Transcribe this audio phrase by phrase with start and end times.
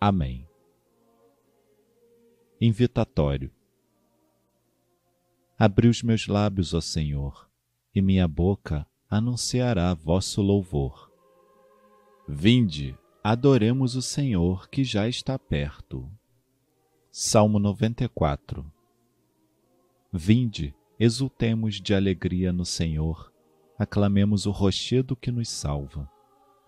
[0.00, 0.46] Amém.
[2.60, 3.50] Invitatório.
[5.58, 7.50] Abri os meus lábios, ó Senhor,
[7.92, 11.10] e minha boca anunciará vosso louvor.
[12.28, 16.08] Vinde, adoremos o Senhor que já está perto.
[17.10, 18.64] Salmo 94
[20.12, 23.32] Vinde, exultemos de alegria no Senhor,
[23.76, 26.08] aclamemos o rochedo que nos salva.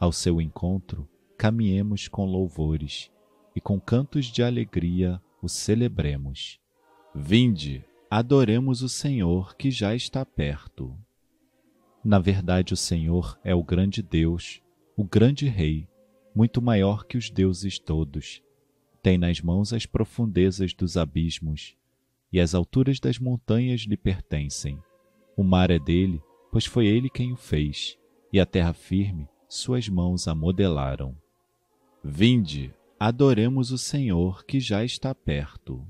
[0.01, 1.09] Ao seu encontro,
[1.39, 3.09] caminhemos com louvores
[3.55, 6.61] e com cantos de alegria o celebremos.
[7.15, 10.97] Vinde, adoremos o Senhor que já está perto.
[12.05, 14.63] Na verdade, o Senhor é o grande Deus,
[14.97, 15.89] o grande Rei,
[16.35, 18.43] muito maior que os deuses todos.
[19.03, 21.77] Tem nas mãos as profundezas dos abismos,
[22.33, 24.79] e as alturas das montanhas lhe pertencem.
[25.37, 27.99] O mar é dele, pois foi ele quem o fez,
[28.33, 31.17] e a terra firme suas mãos a modelaram.
[32.05, 35.83] Vinde, adoremos o Senhor que já está perto.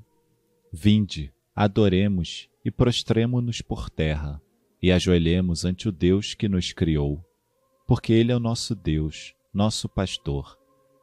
[0.73, 4.41] Vinde, adoremos e prostremo-nos por terra,
[4.81, 7.21] e ajoelhemos ante o Deus que nos criou,
[7.85, 10.57] porque Ele é o nosso Deus, nosso pastor,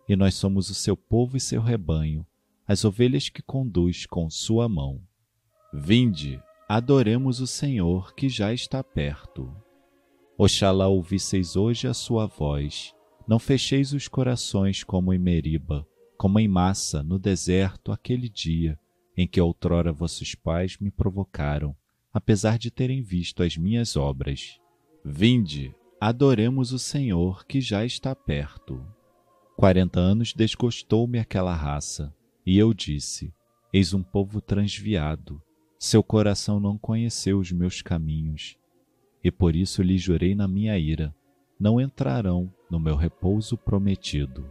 [0.07, 2.25] e nós somos o seu povo e seu rebanho,
[2.65, 5.01] as ovelhas que conduz com sua mão.
[5.73, 9.53] Vinde, adoremos o Senhor que já está perto.
[10.37, 12.95] Oxalá ouvisseis hoje a sua voz,
[13.27, 15.85] não fecheis os corações como em Meriba,
[16.17, 18.79] como em massa no deserto aquele dia
[19.15, 21.75] em que outrora vossos pais me provocaram,
[22.13, 24.59] apesar de terem visto as minhas obras.
[25.03, 28.85] Vinde, adoremos o Senhor que já está perto.
[29.55, 32.13] Quarenta anos desgostou-me aquela raça,
[32.45, 33.33] e eu disse:
[33.73, 35.41] Eis um povo transviado,
[35.79, 38.55] seu coração não conheceu os meus caminhos,
[39.23, 41.13] e por isso lhe jurei na minha ira:
[41.59, 44.47] não entrarão no meu repouso prometido.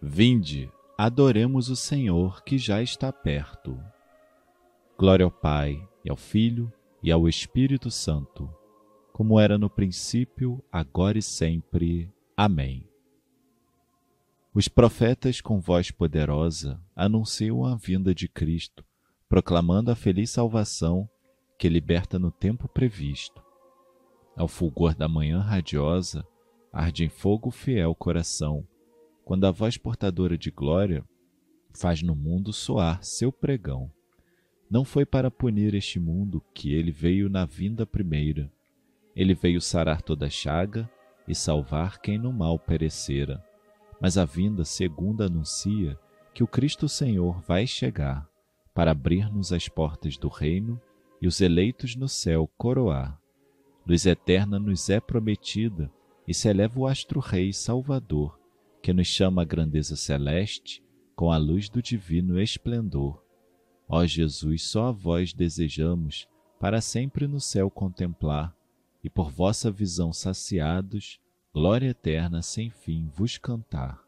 [0.00, 3.80] Vinde, adoremos o Senhor que já está perto.
[4.98, 8.52] Glória ao Pai, e ao Filho, e ao Espírito Santo,
[9.12, 12.12] como era no princípio, agora e sempre.
[12.36, 12.84] Amém.
[14.52, 18.84] Os profetas com voz poderosa anunciam a vinda de Cristo,
[19.28, 21.08] proclamando a feliz salvação
[21.56, 23.40] que liberta no tempo previsto.
[24.36, 26.26] Ao fulgor da manhã radiosa,
[26.72, 28.66] arde em fogo o fiel coração
[29.28, 31.04] quando a voz portadora de glória
[31.74, 33.92] faz no mundo soar seu pregão.
[34.70, 38.50] Não foi para punir este mundo que ele veio na vinda primeira.
[39.14, 40.90] Ele veio sarar toda chaga
[41.28, 43.44] e salvar quem no mal perecera.
[44.00, 45.98] Mas a vinda segunda anuncia
[46.32, 48.26] que o Cristo Senhor vai chegar
[48.72, 50.80] para abrir-nos as portas do reino
[51.20, 53.20] e os eleitos no céu coroar.
[53.86, 55.92] Luz eterna nos é prometida
[56.26, 58.38] e se eleva o astro-rei Salvador
[58.82, 60.82] que nos chama à grandeza celeste
[61.14, 63.22] com a luz do divino esplendor.
[63.88, 66.28] Ó Jesus, só a vós desejamos
[66.60, 68.56] para sempre no céu contemplar,
[69.02, 71.20] e por vossa visão saciados,
[71.52, 74.04] glória eterna sem fim vos cantar.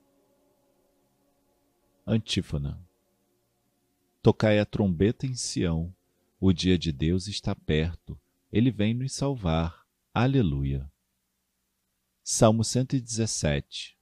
[2.06, 2.78] Antífona
[4.22, 5.94] Tocai a trombeta em Sião,
[6.40, 8.18] o dia de Deus está perto,
[8.52, 9.84] ele vem nos salvar.
[10.12, 10.90] Aleluia.
[12.22, 13.99] Salmo 117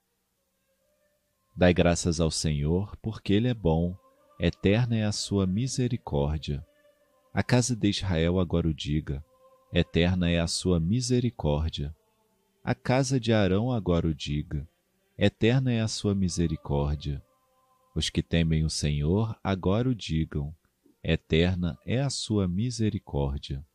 [1.58, 3.96] Dai graças ao Senhor, porque Ele é bom,
[4.38, 6.64] eterna é a sua misericórdia.
[7.34, 9.24] A casa de Israel agora o diga,
[9.72, 11.92] eterna é a sua misericórdia.
[12.62, 14.68] A casa de Arão agora o diga,
[15.18, 17.20] eterna é a sua misericórdia.
[17.92, 20.54] Os que temem o Senhor agora o digam,
[21.02, 23.66] eterna é a sua misericórdia.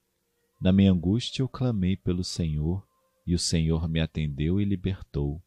[0.62, 2.88] Na minha angústia eu clamei pelo Senhor,
[3.28, 5.44] e o Senhor me atendeu e libertou.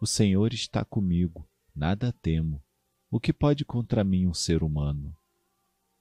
[0.00, 1.47] O Senhor está comigo
[1.78, 2.60] nada temo.
[3.08, 5.16] O que pode contra mim um ser humano?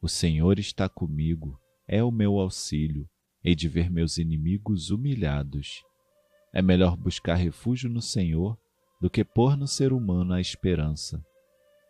[0.02, 3.08] O Senhor está comigo, é o meu auxílio,
[3.44, 5.84] hei de ver meus inimigos humilhados.
[6.52, 8.58] É melhor buscar refúgio no Senhor
[9.00, 11.24] do que pôr no ser humano a esperança.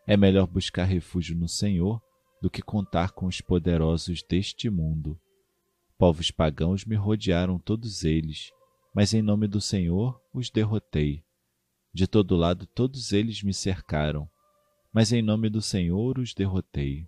[0.05, 2.01] É melhor buscar refúgio no Senhor
[2.41, 5.17] do que contar com os poderosos deste mundo.
[5.97, 8.51] Povos pagãos me rodearam todos eles,
[8.93, 11.23] mas em nome do Senhor os derrotei.
[11.97, 14.29] De todo lado todos eles me cercaram,
[14.93, 17.07] mas em nome do Senhor os derrotei.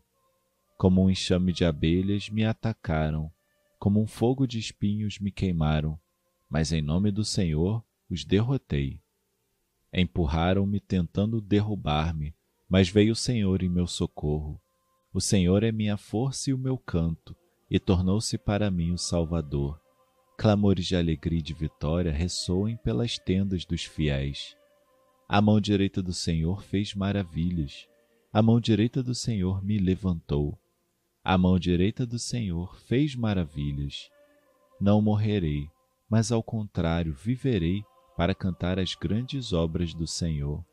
[0.80, 3.32] Como um enxame de abelhas me atacaram,
[3.78, 6.00] como um fogo de espinhos me queimaram,
[6.50, 9.00] mas em nome do Senhor os derrotei.
[9.94, 12.34] Empurraram-me tentando derrubar-me,
[12.68, 14.60] mas veio o Senhor em meu socorro.
[15.14, 17.36] O Senhor é minha força e o meu canto,
[17.70, 19.80] e tornou-se para mim o Salvador.
[20.36, 24.58] Clamores de alegria e de vitória ressoem pelas tendas dos fiéis.
[25.32, 27.88] A mão direita do Senhor fez maravilhas.
[28.34, 30.58] A mão direita do Senhor me levantou.
[31.24, 34.10] A mão direita do Senhor fez maravilhas.
[34.82, 35.70] Não morrerei,
[36.10, 37.84] mas ao contrário, viverei
[38.18, 40.66] para cantar as grandes obras do Senhor.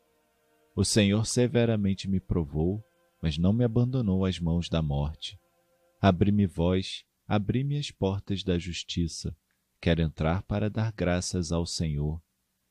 [0.75, 2.83] O Senhor severamente me provou,
[3.21, 5.39] mas não me abandonou às mãos da morte.
[6.01, 9.37] Abri-me vós, abri-me as portas da justiça.
[9.79, 12.19] Quero entrar para dar graças ao Senhor.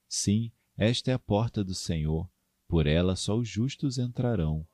[0.09, 2.29] Sim, esta é a porta do Senhor,
[2.69, 4.67] por ela só os justos entrarão.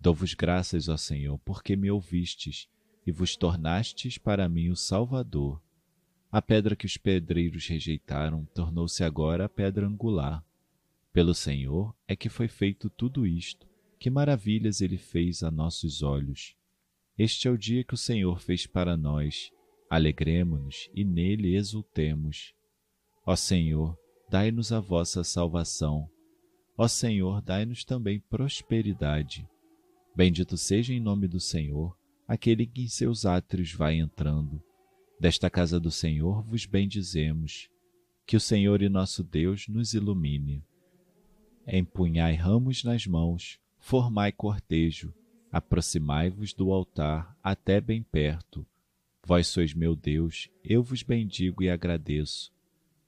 [0.00, 2.68] Dou-vos graças, ó Senhor, porque me ouvistes
[3.06, 5.62] e vos tornastes para mim o Salvador.
[6.30, 10.44] A pedra que os pedreiros rejeitaram tornou-se agora a pedra angular.
[11.12, 13.68] Pelo Senhor é que foi feito tudo isto.
[13.98, 16.54] Que maravilhas ele fez a nossos olhos.
[17.18, 19.50] Este é o dia que o Senhor fez para nós.
[19.90, 22.54] Alegremo-nos e nele exultemos.
[23.26, 23.98] Ó Senhor,
[24.30, 26.08] dai-nos a vossa salvação.
[26.78, 29.46] Ó Senhor, dai-nos também prosperidade.
[30.14, 31.98] Bendito seja em nome do Senhor,
[32.28, 34.62] aquele que em seus átrios vai entrando.
[35.18, 37.68] Desta casa do Senhor vos bendizemos.
[38.24, 40.64] Que o Senhor e nosso Deus nos ilumine.
[41.66, 45.12] Empunhai ramos nas mãos, formai cortejo,
[45.50, 48.64] aproximai-vos do altar até bem perto.
[49.26, 52.52] Vós sois meu Deus, eu vos bendigo e agradeço.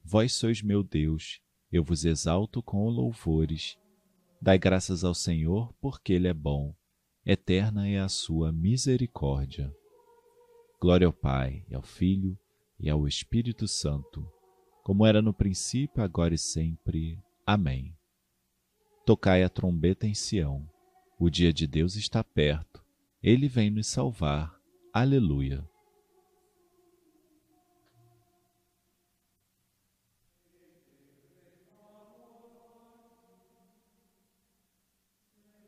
[0.04, 1.40] Vós sois meu Deus,
[1.70, 3.78] eu vos exalto com louvores.
[4.40, 6.75] Dai graças ao Senhor, porque Ele é bom
[7.25, 9.72] eterna é a sua misericórdia.
[10.81, 12.37] Glória ao Pai, e ao Filho,
[12.78, 14.28] e ao Espírito Santo,
[14.82, 17.19] como era no princípio, agora e sempre.
[17.46, 17.96] Amém.
[19.06, 20.69] Tocai a trombeta em Sião,
[21.19, 22.84] o dia de Deus está perto,
[23.22, 24.52] ele vem nos salvar.
[24.93, 25.64] Aleluia.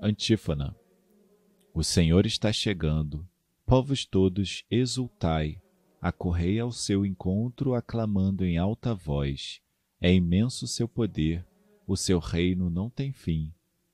[0.07, 0.77] Antífona
[1.73, 3.27] o Senhor está chegando.
[3.67, 5.61] Povos todos, exultai.
[6.01, 9.61] Acorrei ao seu encontro, aclamando em alta voz.
[10.01, 11.45] É imenso seu poder,
[11.85, 13.51] o seu reino não tem fim.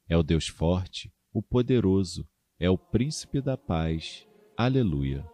[0.08, 2.28] É o Deus forte, o poderoso,
[2.58, 4.26] é o príncipe da paz.
[4.56, 5.24] Aleluia.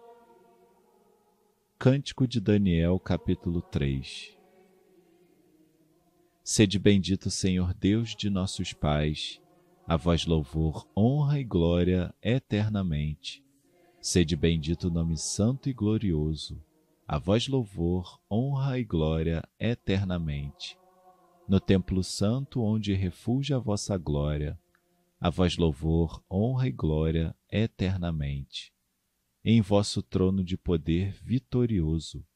[1.79, 4.37] Cântico de Daniel, capítulo 3
[6.45, 9.41] Sede bendito, Senhor Deus de nossos pais
[9.87, 13.45] a vós louvor, honra e glória eternamente.
[14.01, 16.61] Sede bendito o nome santo e glorioso.
[17.07, 20.77] A vós louvor, honra e glória eternamente.
[21.49, 24.59] No templo santo onde refulge a vossa glória,
[25.21, 28.73] a vós louvor, honra e glória eternamente.
[29.45, 32.27] Em vosso trono de poder vitorioso,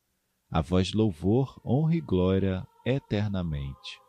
[0.48, 3.99] a vós louvor, honra e glória eternamente.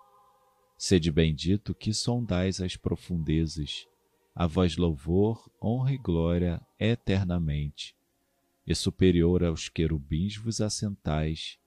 [0.84, 3.88] Sede bendito que sondais as profundezas,
[4.34, 7.96] a vós louvor, honra e glória eternamente.
[8.66, 11.60] E superior aos querubins vos assentais,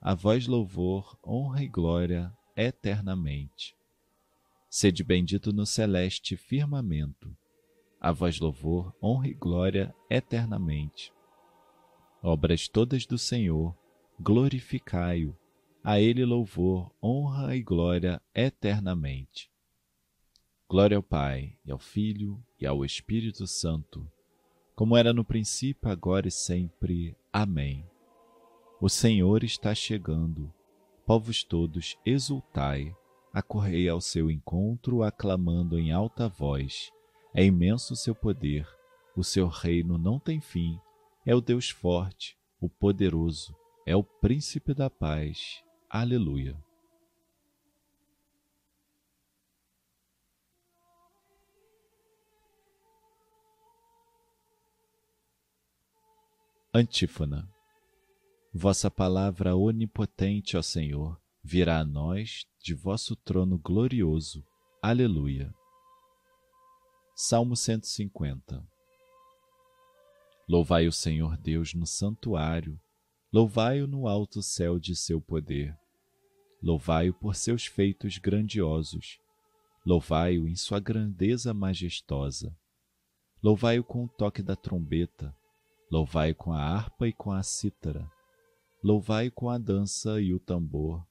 [0.00, 3.76] a vós louvor, honra e glória eternamente.
[4.68, 7.32] Sede bendito no celeste firmamento,
[8.00, 11.12] a vós louvor, honra e glória eternamente.
[12.20, 13.72] Obras todas do Senhor,
[14.18, 15.38] glorificai-o
[15.82, 19.50] a ele louvor, honra e glória eternamente.
[20.68, 24.06] Glória ao Pai, e ao Filho, e ao Espírito Santo,
[24.78, 27.16] como era no princípio, agora e sempre.
[27.32, 27.84] Amém.
[28.80, 30.54] O Senhor está chegando.
[31.04, 32.94] Povos todos, exultai,
[33.32, 36.92] acorrei ao seu encontro, aclamando em alta voz.
[37.34, 38.68] É imenso o seu poder,
[39.16, 40.78] o seu reino não tem fim.
[41.26, 43.52] É o Deus forte, o poderoso,
[43.84, 45.60] é o príncipe da paz.
[45.90, 46.54] Aleluia.
[56.74, 57.48] Antífona.
[58.52, 64.44] Vossa palavra onipotente, ó Senhor, virá a nós de vosso trono glorioso.
[64.82, 65.54] Aleluia.
[67.16, 68.62] Salmo 150
[70.46, 72.78] Louvai o Senhor Deus no santuário
[73.30, 75.76] Louvai-o no alto céu de seu poder.
[76.62, 79.20] Louvai-o por seus feitos grandiosos.
[79.84, 82.56] Louvai-o em sua grandeza majestosa.
[83.42, 85.36] Louvai-o com o toque da trombeta.
[85.90, 88.10] Louvai-o com a harpa e com a cítara.
[88.82, 91.06] Louvai-o com a dança e o tambor.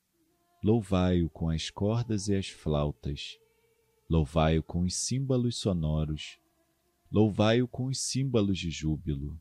[0.63, 3.37] Louvai-o com as cordas e as flautas.
[4.09, 6.39] Louvai-o com os símbolos sonoros.
[7.11, 9.39] Louvai-o com os símbolos de júbilo.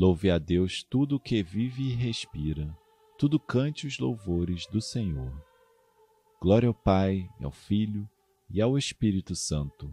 [0.00, 2.72] Louve a Deus tudo o que vive e respira.
[3.18, 5.32] Tudo cante os louvores do Senhor.
[6.40, 8.08] Glória ao Pai, ao Filho
[8.48, 9.92] e ao Espírito Santo,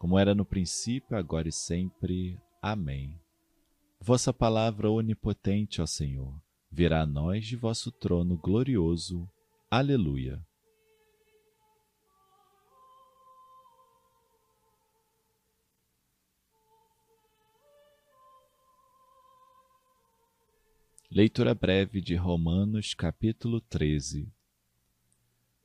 [0.00, 2.36] como era no princípio, agora e sempre.
[2.60, 3.14] Amém.
[4.00, 6.34] Vossa palavra onipotente, ó Senhor,
[6.68, 9.24] virá a nós de vosso trono glorioso.
[9.70, 10.44] Aleluia.
[21.10, 24.30] Leitura breve de Romanos, capítulo 13.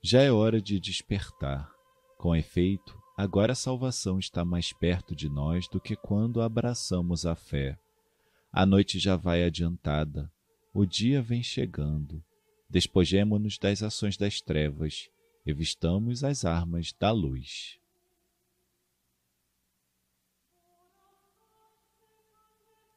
[0.01, 1.69] Já é hora de despertar.
[2.17, 7.35] Com efeito, agora a salvação está mais perto de nós do que quando abraçamos a
[7.35, 7.77] fé.
[8.53, 10.31] A noite já vai adiantada,
[10.73, 12.23] o dia vem chegando.
[12.69, 15.09] Despojemo-nos das ações das trevas
[15.45, 17.77] e vistamos as armas da luz.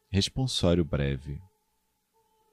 [0.09, 1.41] Responsório breve.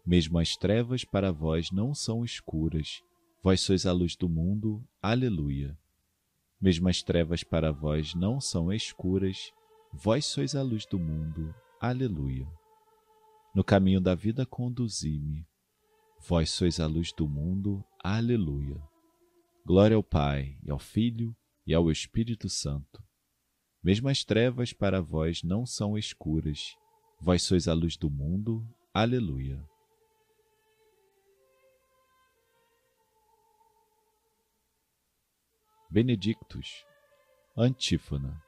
[0.04, 3.02] Mesmo as trevas para vós não são escuras,
[3.42, 4.86] vós sois a luz do mundo.
[5.00, 5.78] Aleluia.
[6.60, 9.50] Mesmo as trevas para vós não são escuras,
[9.92, 11.54] vós sois a luz do mundo.
[11.80, 12.46] Aleluia.
[13.54, 15.46] No caminho da vida conduzi-me.
[16.26, 17.84] Vós sois a luz do mundo.
[18.02, 18.82] Aleluia.
[19.64, 21.34] Glória ao Pai, e ao Filho,
[21.66, 23.02] e ao Espírito Santo.
[23.82, 26.74] Mesmo as trevas para vós não são escuras,
[27.20, 28.66] vós sois a luz do mundo.
[28.92, 29.62] Aleluia.
[35.94, 36.84] Benedictus.
[37.56, 38.42] Antífona.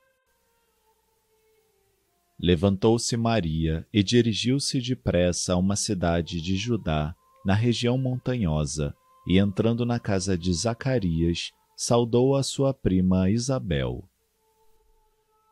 [2.40, 8.92] Levantou-se Maria e dirigiu-se depressa a uma cidade de Judá, na região montanhosa,
[9.28, 14.02] e entrando na casa de Zacarias, saudou a sua prima Isabel.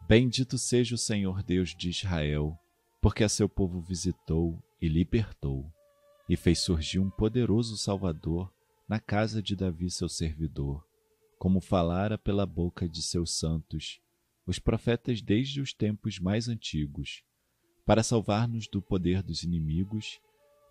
[0.09, 2.59] Bendito seja o Senhor Deus de Israel,
[3.01, 5.65] porque a seu povo visitou e libertou,
[6.29, 8.53] e fez surgir um poderoso Salvador
[8.89, 10.85] na casa de Davi, seu servidor
[11.45, 14.01] como falara pela boca de seus santos,
[14.47, 17.23] os profetas desde os tempos mais antigos,
[17.85, 20.19] para salvar-nos do poder dos inimigos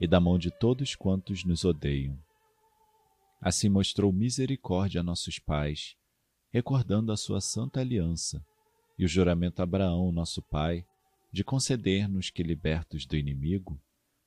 [0.02, 2.18] e da mão de todos quantos nos odeiam.
[3.40, 5.96] Assim mostrou misericórdia a nossos pais,
[6.52, 8.44] recordando a sua santa aliança
[8.98, 10.84] e o juramento a Abraão, nosso pai,
[11.32, 13.80] de conceder-nos que, libertos do inimigo,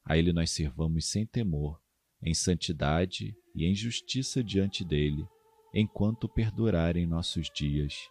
[0.04, 1.82] a ele nós sirvamos sem temor,
[2.22, 5.26] em santidade e em justiça diante dele,
[5.72, 8.08] enquanto perdurarem nossos dias.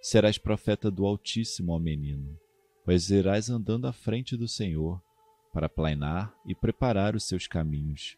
[0.00, 2.38] Serás profeta do Altíssimo, ó menino,
[2.84, 5.02] pois irás andando à frente do Senhor
[5.52, 8.16] para planear e preparar os seus caminhos,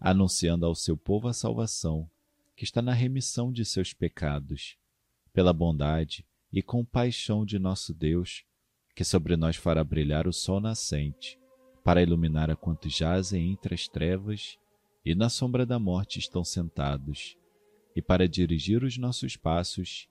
[0.00, 2.08] anunciando ao seu povo a salvação,
[2.54, 4.76] que está na remissão de seus pecados,
[5.32, 8.44] pela bondade e compaixão de nosso Deus,
[8.94, 11.38] que sobre nós fará brilhar o sol nascente,
[11.84, 14.58] para iluminar a quantos jazem entre as trevas
[15.04, 17.36] e na sombra da morte estão sentados
[17.96, 20.06] e para dirigir os nossos passos,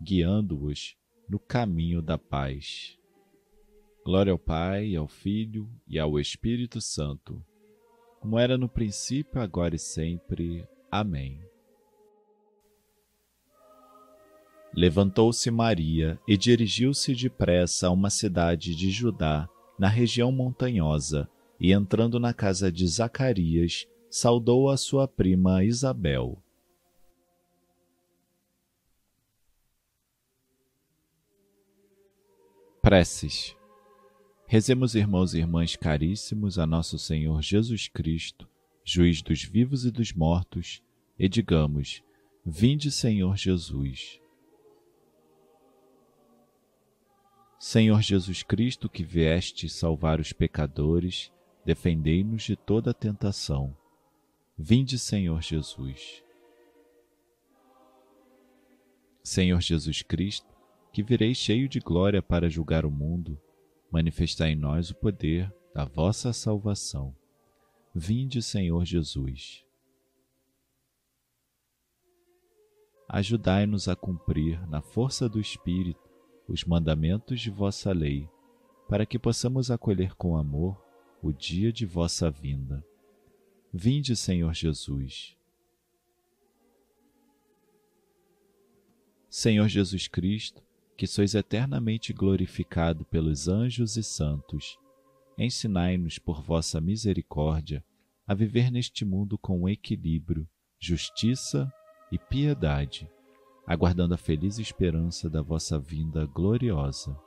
[0.00, 0.94] guiando-os
[1.26, 2.98] no caminho da paz.
[4.04, 7.42] Glória ao Pai, ao Filho e ao Espírito Santo,
[8.20, 10.68] como era no princípio, agora e sempre.
[10.90, 11.40] Amém.
[14.74, 21.28] Levantou-se Maria e dirigiu-se depressa a uma cidade de Judá, na região montanhosa,
[21.58, 26.42] e entrando na casa de Zacarias, saudou a sua prima Isabel.
[32.90, 33.56] Preces.
[34.48, 38.48] Rezemos, irmãos e irmãs caríssimos, a nosso Senhor Jesus Cristo,
[38.82, 40.82] juiz dos vivos e dos mortos,
[41.16, 42.02] e digamos:
[42.44, 44.20] Vinde, Senhor Jesus.
[47.60, 51.30] Senhor Jesus Cristo, que vieste salvar os pecadores,
[51.64, 53.72] defendei-nos de toda tentação.
[54.58, 56.24] Vinde, Senhor Jesus.
[59.22, 60.49] Senhor Jesus Cristo,
[60.92, 63.40] que vireis cheio de glória para julgar o mundo,
[63.90, 67.14] manifestai em nós o poder da vossa salvação.
[67.94, 69.64] Vinde, Senhor Jesus.
[73.08, 76.08] Ajudai-nos a cumprir, na força do Espírito,
[76.46, 78.28] os mandamentos de vossa lei,
[78.88, 80.80] para que possamos acolher com amor
[81.22, 82.84] o dia de vossa vinda.
[83.72, 85.36] Vinde, Senhor Jesus.
[89.28, 90.62] Senhor Jesus Cristo,
[91.00, 94.78] que sois eternamente glorificado pelos anjos e santos,
[95.38, 97.82] ensinai-nos por vossa misericórdia
[98.26, 100.46] a viver neste mundo com equilíbrio,
[100.78, 101.72] justiça
[102.12, 103.10] e piedade,
[103.66, 107.18] aguardando a feliz esperança da vossa vinda gloriosa.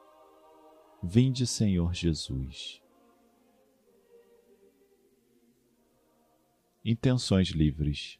[1.02, 2.80] Vinde, Senhor Jesus.
[6.86, 8.20] Intenções livres.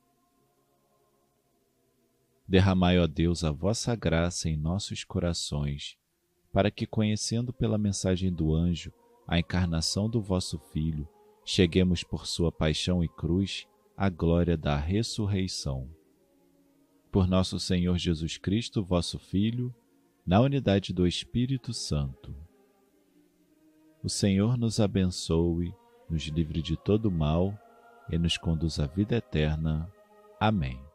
[2.51, 5.95] Derramai, ó Deus, a vossa graça em nossos corações,
[6.51, 8.91] para que, conhecendo pela mensagem do anjo
[9.25, 11.07] a encarnação do vosso Filho,
[11.45, 13.65] cheguemos por sua paixão e cruz
[13.95, 15.89] à glória da ressurreição
[17.09, 19.73] por nosso Senhor Jesus Cristo, vosso Filho,
[20.27, 22.35] na unidade do Espírito Santo.
[24.03, 25.73] O Senhor nos abençoe,
[26.09, 27.57] nos livre de todo mal
[28.09, 29.89] e nos conduz à vida eterna.
[30.37, 30.90] Amém.